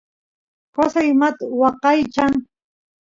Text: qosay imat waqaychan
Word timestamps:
qosay 0.75 1.07
imat 1.13 1.37
waqaychan 1.61 2.33